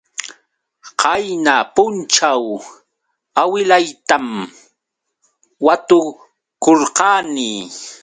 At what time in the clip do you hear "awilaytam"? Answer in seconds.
3.41-4.27